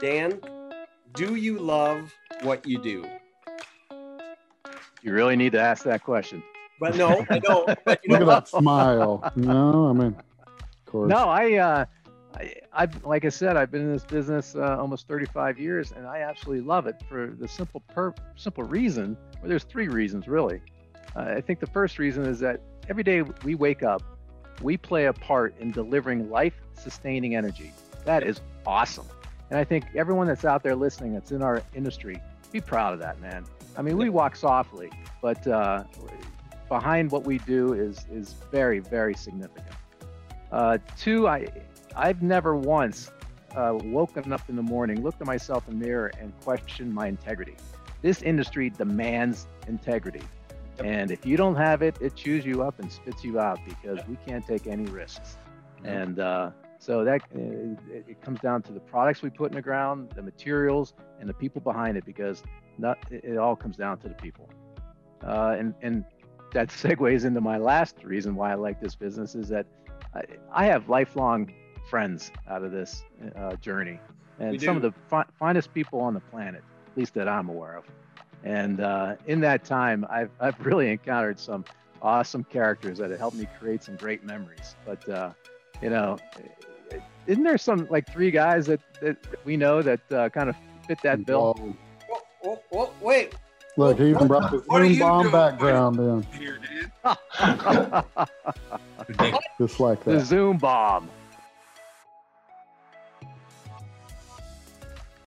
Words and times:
Dan, 0.00 0.40
do 1.14 1.34
you 1.34 1.58
love 1.58 2.14
what 2.42 2.66
you 2.66 2.80
do? 2.80 3.04
You 5.02 5.12
really 5.12 5.36
need 5.36 5.52
to 5.52 5.60
ask 5.60 5.84
that 5.84 6.04
question. 6.04 6.42
But 6.80 6.96
no, 6.96 7.24
I 7.30 7.38
don't. 7.40 7.66
But 7.84 8.00
you 8.04 8.12
Look 8.12 8.20
know 8.20 8.30
at 8.30 8.44
that 8.44 8.48
smile. 8.60 9.32
No, 9.34 9.88
I 9.88 9.92
mean, 9.92 10.14
of 10.46 10.86
course. 10.86 11.08
No, 11.08 11.28
I, 11.28 11.54
uh, 11.54 11.84
I, 12.34 12.54
I've, 12.72 13.04
like 13.04 13.24
I 13.24 13.28
said, 13.28 13.56
I've 13.56 13.70
been 13.70 13.82
in 13.82 13.92
this 13.92 14.04
business 14.04 14.54
uh, 14.54 14.76
almost 14.78 15.08
35 15.08 15.58
years, 15.58 15.92
and 15.92 16.06
I 16.06 16.18
absolutely 16.18 16.64
love 16.64 16.86
it 16.86 16.96
for 17.08 17.34
the 17.38 17.48
simple, 17.48 17.80
per, 17.88 18.14
simple 18.36 18.64
reason. 18.64 19.16
Well, 19.40 19.48
there's 19.48 19.64
three 19.64 19.88
reasons 19.88 20.28
really. 20.28 20.60
Uh, 21.16 21.34
I 21.36 21.40
think 21.40 21.58
the 21.58 21.66
first 21.66 21.98
reason 21.98 22.24
is 22.24 22.38
that 22.40 22.60
every 22.88 23.02
day 23.02 23.22
we 23.44 23.54
wake 23.54 23.82
up, 23.82 24.02
we 24.62 24.76
play 24.76 25.06
a 25.06 25.12
part 25.12 25.54
in 25.58 25.72
delivering 25.72 26.30
life-sustaining 26.30 27.34
energy. 27.34 27.72
That 28.04 28.24
is 28.24 28.40
awesome, 28.66 29.06
and 29.50 29.58
I 29.58 29.64
think 29.64 29.84
everyone 29.94 30.26
that's 30.26 30.44
out 30.44 30.62
there 30.62 30.74
listening, 30.74 31.14
that's 31.14 31.32
in 31.32 31.42
our 31.42 31.62
industry, 31.74 32.20
be 32.52 32.60
proud 32.60 32.92
of 32.92 33.00
that, 33.00 33.20
man. 33.20 33.44
I 33.76 33.82
mean, 33.82 33.96
we 33.96 34.08
walk 34.08 34.36
softly, 34.36 34.90
but 35.22 35.46
uh, 35.46 35.84
behind 36.68 37.10
what 37.10 37.24
we 37.24 37.38
do 37.38 37.72
is 37.72 38.06
is 38.10 38.34
very, 38.50 38.78
very 38.78 39.14
significant. 39.14 39.74
Uh, 40.50 40.78
two, 40.98 41.28
I 41.28 41.46
I've 41.94 42.22
never 42.22 42.56
once 42.56 43.10
uh, 43.54 43.78
woken 43.84 44.32
up 44.32 44.48
in 44.48 44.56
the 44.56 44.62
morning, 44.62 45.02
looked 45.02 45.20
at 45.20 45.26
myself 45.26 45.68
in 45.68 45.78
the 45.78 45.86
mirror, 45.86 46.10
and 46.20 46.32
questioned 46.40 46.92
my 46.92 47.06
integrity. 47.06 47.56
This 48.02 48.22
industry 48.22 48.70
demands 48.70 49.46
integrity, 49.66 50.22
and 50.82 51.10
if 51.10 51.24
you 51.26 51.36
don't 51.36 51.56
have 51.56 51.82
it, 51.82 51.96
it 52.00 52.14
chews 52.14 52.44
you 52.44 52.62
up 52.62 52.78
and 52.80 52.90
spits 52.90 53.24
you 53.24 53.38
out 53.40 53.58
because 53.66 53.98
we 54.06 54.16
can't 54.26 54.46
take 54.46 54.66
any 54.66 54.84
risks. 54.86 55.36
And 55.84 56.18
uh, 56.18 56.50
so 56.78 57.04
that 57.04 57.22
uh, 57.34 57.38
it, 57.92 58.04
it 58.08 58.22
comes 58.22 58.40
down 58.40 58.62
to 58.62 58.72
the 58.72 58.80
products 58.80 59.22
we 59.22 59.30
put 59.30 59.50
in 59.50 59.56
the 59.56 59.62
ground, 59.62 60.10
the 60.14 60.22
materials, 60.22 60.94
and 61.20 61.28
the 61.28 61.34
people 61.34 61.60
behind 61.60 61.96
it 61.96 62.04
because 62.04 62.42
not, 62.78 62.98
it, 63.10 63.36
all 63.36 63.56
comes 63.56 63.76
down 63.76 63.98
to 63.98 64.08
the 64.08 64.14
people. 64.14 64.48
Uh, 65.24 65.56
and 65.58 65.74
and 65.82 66.04
that 66.52 66.68
segues 66.68 67.24
into 67.24 67.40
my 67.40 67.58
last 67.58 67.96
reason 68.04 68.34
why 68.34 68.52
I 68.52 68.54
like 68.54 68.80
this 68.80 68.94
business 68.94 69.34
is 69.34 69.48
that 69.48 69.66
I, 70.14 70.22
I 70.52 70.66
have 70.66 70.88
lifelong 70.88 71.52
friends 71.90 72.30
out 72.48 72.62
of 72.62 72.70
this 72.70 73.02
uh, 73.36 73.56
journey, 73.56 73.98
and 74.38 74.60
some 74.62 74.76
of 74.76 74.82
the 74.82 74.92
fi- 75.08 75.26
finest 75.38 75.74
people 75.74 76.00
on 76.00 76.14
the 76.14 76.20
planet, 76.20 76.62
at 76.86 76.96
least 76.96 77.14
that 77.14 77.28
I'm 77.28 77.48
aware 77.48 77.76
of. 77.76 77.84
And 78.44 78.80
uh, 78.80 79.16
in 79.26 79.40
that 79.40 79.64
time, 79.64 80.06
I've 80.08 80.30
I've 80.38 80.58
really 80.64 80.90
encountered 80.90 81.40
some 81.40 81.64
awesome 82.00 82.44
characters 82.44 82.98
that 82.98 83.10
have 83.10 83.18
helped 83.18 83.36
me 83.36 83.48
create 83.58 83.82
some 83.82 83.96
great 83.96 84.22
memories. 84.24 84.76
But 84.86 85.08
uh, 85.08 85.32
you 85.82 85.90
know, 85.90 86.18
isn't 87.26 87.44
there 87.44 87.58
some 87.58 87.86
like 87.90 88.10
three 88.10 88.30
guys 88.30 88.66
that, 88.66 88.80
that 89.00 89.16
we 89.44 89.56
know 89.56 89.82
that 89.82 90.00
uh, 90.12 90.28
kind 90.30 90.48
of 90.48 90.56
fit 90.86 90.98
that 91.02 91.26
bill? 91.26 91.54
Whoa. 91.58 91.76
Oh, 92.44 92.60
oh, 92.72 92.92
wait. 93.00 93.34
Look, 93.76 93.98
he 93.98 94.10
even 94.10 94.26
brought 94.26 94.50
the 94.50 94.58
What 94.66 94.82
are 94.82 94.86
Zoom 94.86 94.98
bomb 94.98 95.22
doing? 95.22 95.32
background 95.32 95.98
in, 95.98 96.22
Here, 96.38 96.58
Dan. 96.58 96.92
just 99.58 99.80
like 99.80 100.02
that. 100.04 100.10
the. 100.10 100.20
Zoom 100.24 100.58
bomb. 100.58 101.10